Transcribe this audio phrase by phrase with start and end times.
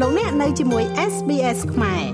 [0.00, 2.04] លោកអ្នកនៅជាមួយ SBS ខ្មែរ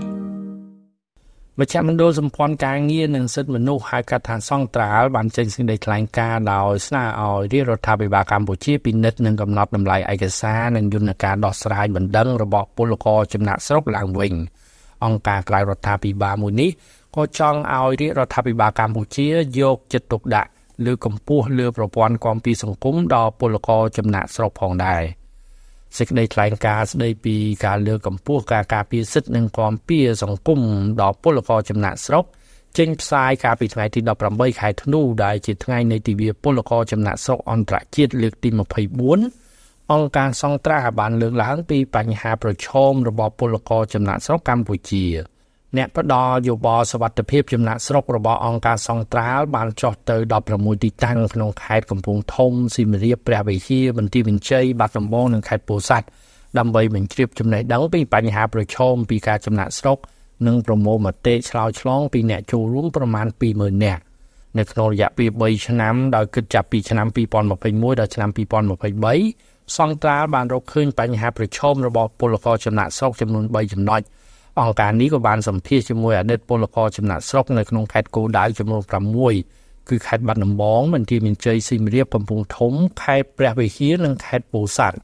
[1.58, 14.34] មជ្ឈមណ្ឌលសម្ព័ន្ធការងារនិងសិទ្ធិមនុស្សហៅកាត់ថាសង្ត្រាល់បានចេញសេចក្តីថ្លែងការណ៍ដោយស្នើឲ្យរាជរដ្ឋាភិបាលកម្ពុជាពិនិត្យនិងកំណត់តម្លៃឯកសារនិងយន្តការដោះស្រាយបណ្ដឹងរបស់ពលករចំណាក់ស្រុកឡើងវិញ
[15.04, 16.70] អង្គការក្រៅរដ្ឋាភិបាលមួយនេះ
[17.16, 19.28] ក៏ចង់ឲ្យរាជរដ្ឋាភិបាលកម្ពុជា
[19.60, 20.48] យកចិត្តទុកដាក់
[20.86, 25.19] លើកម្ពស់លើប្រព័ន្ធគាំពារសង្គមដល់ពលករចំណាក់ស្រុកផងដែរ
[25.98, 27.36] សេចក្តីថ្លែងការណ៍ស្តីពី
[27.66, 30.60] ការលើកកម្ពស់ការការពារសិទ្ធិនិងគាំពារសង្គម
[31.00, 32.24] ដល់ពលករចំណាក់ស្រុក
[32.78, 34.00] ចេញផ្សាយកាលពីថ្ងៃទី
[34.30, 38.48] 18ខែធ្នូដែលជាថ្ងៃនៃទិវាពលករចំណាក់ស្រុកអន្តរជាតិលើកទី
[39.16, 45.04] 24អង្គការសង្ត្រាបានលើកឡើងពីបញ្ហាប្រឈមរបស់ពលករចំណាក់ស្រុកកម្ពុជា
[45.77, 50.15] អ្នកផ្ដល់យោបល់សวัสดิភាពចំណាក់ស្រុករបស់អង្គការសង្ត្រាល់បានចុះទៅ
[50.51, 56.07] 16ទីតាំងក្នុងខេត្តកំពង់ធំសៀមរាបព្រះវិហារបន្ទាយមានជ័យបាត់ដំបងនិងខេត្តពោធិ៍សាត់
[56.57, 59.97] ដើម្បីបញ្ជ្រាបចំណេះដឹងពីបញ្ហាប្រឈមពីការចំណាក់ស្រុក
[60.47, 64.01] និងប្រមូលមតិឆ្លើយឆ្លងពីអ្នកចូលរួមប្រមាណ20000នាក់
[64.57, 67.07] នៅក្នុងរយៈពេល3ឆ្នាំដោយគិតចាប់ពីឆ្នាំ
[67.53, 74.01] 2021ដល់ឆ្នាំ2023សង្ត្រាល់បានរកឃើញបញ្ហាប្រឈមរបស់ពលករចំណាក់ស្រុកចំនួន3ចំណុច
[74.58, 78.82] អង្គការនេះក៏បានសម្ភាសជាមួយអតីតពលករចំណាក់ស្រុកនៅក្នុងខេត្តគោដៅចំនួន
[79.36, 84.98] 6គឺខេត្តបាត់ដំបងមន្ទីរមានជ័យសៀមរាបកំពង់ធំខេត្តព្រះវិហារនិងខេត្តពោធិ៍សាត់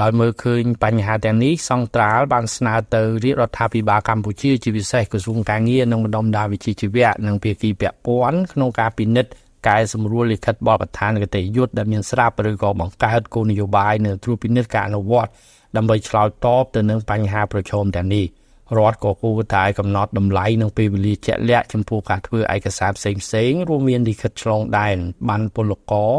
[0.00, 9.32] ដោយមើលឃើញបញ្ហាទាំងនេះសង្ត្រាល់បានស្នើទៅរាជរដ្ឋាភិបាលកម្ពុជាជាពិសេសក្រសួងការងារនិងបណ្ដុំដារវិជ្ជាជីវៈនិងភាគីពាក់ព័ន្ធក្នុងការពិនិត្យ
[9.68, 15.30] កែសម្រួលលិខិតបទដ្ឋានគតិយុត្តដែលមានស្រាប់ឬក៏បង្កើតគោលនយោបាយនៅត្រួតពិនិត្យការអនុវត្ត
[15.76, 18.26] ដើម្បីឆ្លើយតបទៅនឹងបញ្ហាប្រឈមទាំងនេះ។
[18.78, 24.96] រដ្ឋក៏គួរតែកំណត់តម្លៃនិងពេលវេលាជាក់លាក់ចំពោះការធ្វើឯកសារផ្សេងផ្សេងរួមមានលិខិតឆ្លងដែន
[25.28, 26.12] បានពលករ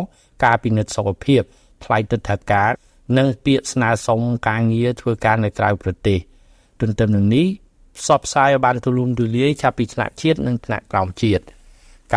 [0.44, 1.42] ការពិនិត្យសុខភាព
[1.84, 2.70] ថ្លៃទឹកថាការ
[3.18, 6.20] និងពាក្យស្នើសុំការងារធ្វើការនៅក្រៅប្រទេស
[6.82, 7.48] ទន្ទឹមនឹងនេះ
[8.00, 11.44] ផ្សព្វផ្សាយឲ្យបានទូលំទូលាយចាប់ពីថ្នាក់ជាតិនិងថ្នាក់ក្រោមជាតិ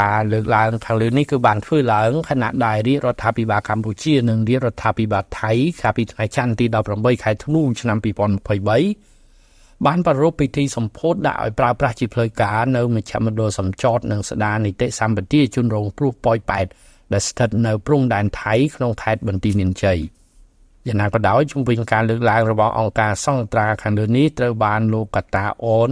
[0.00, 6.66] ការលើកឡើងខាងលើនេះគឺបានធ្វើឡើងខណៈដែលរាជរដ្ឋាភិបាលកម្ពុជានិងរាជរដ្ឋាភិបាលថៃកាលពីថ្ងៃច័ន្ទទី
[6.96, 9.13] 18ខែធ្នូឆ្នាំ2023
[9.86, 16.66] បានប្រារព្ធពិធីសម្ពោធដាក់ឲ្យប្រើប្រាស់ជាផ្លូវការនៅមជ្ឈមណ្ឌលសំចតនិងស្ដារនីតិសម្បទាជនរងគ្រោះប៉ោយប៉ែត
[17.12, 19.98] ដែលស្ថិតនៅព្រំដែនថៃក្នុងខេត្តបន្ទាយមានជ័យ
[20.86, 25.90] យ៉ាងណាក៏ដោយជំវិញការលើកឡើងរបស់អង្គការសង្ត្រាខាងលើនេះត្រូវបានលោកកតាអូន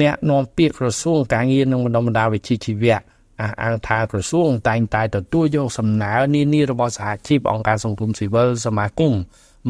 [0.00, 2.98] អ្នកនាំពាក្យក្រសួងការងារនិងបណ្ដុំបណ្ដាវិជ្ជាជីវៈ
[3.40, 9.14] អះអាងថាក្រសួងតែងតែទទួលយកសំណើនានារបស់សហជីពអង្គការសង្គមស៊ីវិលសមាគម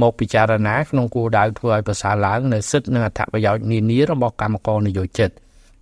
[0.01, 5.31] មកពិចារណាក្នុងគោលដៅធ្វើឲ្យប្រសើរឡើងនៅសិទ្ធិនិងអត្ថប្រយោជន៍នានារបស់កម្មករនយោជិត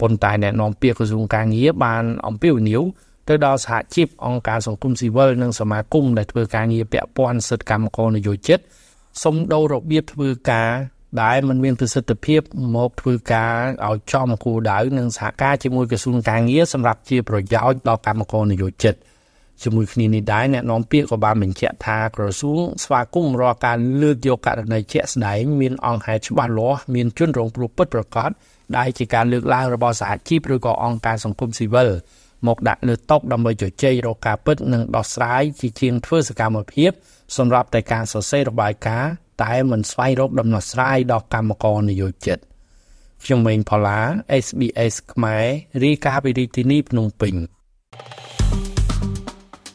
[0.00, 2.82] ប៉ុន្តែអ្នកនាំពាក្យក្រសួងការងារបានអំពាវនាវ
[3.28, 8.58] ទៅដល់សហជីពអង្គការសង្គមស៊ីវិលនិងសមាគមដែលធ្វើការងារពាក់ព័ន្ធសិទ្ធិកម្មករនយោជិត
[9.22, 10.70] សុំដូររបៀបធ្វើការ
[11.22, 12.40] ដែលมันមានប្រសិទ្ធភាព
[12.76, 13.54] មកធ្វើការ
[13.88, 18.94] ឲ្យចំគោលដៅនិងសហការជាមួយក្រសួងការងារសម្រាប់ជាប្រយោជន៍ដល់កម្មករនយោជិត
[19.62, 28.30] ជាមួយគ្នានេះដែរអ្នកនាំពាក្យក៏បានបញ្ជាក់ថាក្រសួងស្វាគមន៍រាល់ការលើកយកករណីជាក់ស្ដែងមានអង្គហេតុច្បាស់លាស់មានជនរងគ្រោះពិតប្រាកដ
[28.76, 31.90] ដែលជាការលើកឡើងរបស់សហជីពឬក៏អង្គការសង្គមស៊ីវិល
[32.46, 36.90] មកដាក់លើតុដើម្បីជជែករកការពិតនិងដោះស្រាយជាជាងធ្វើសកម្មភាព
[37.36, 39.12] សម្រាប់តែការសរសេររបាយការណ៍
[39.44, 42.38] តែមិនស្វែងរកដំណោះស្រាយដល់កម្មករនយោជិត
[43.24, 44.00] ខ្ញុំម៉េងផល្លា
[44.44, 45.46] SBS ខ្មែរ
[45.82, 47.57] រីកាពីរាជធានីភ្នំពេញ